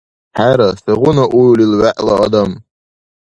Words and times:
ХӀера, 0.35 0.69
сегъуна 0.83 1.25
уилил 1.37 1.71
вегӀла 1.79 2.15
адам! 2.25 2.51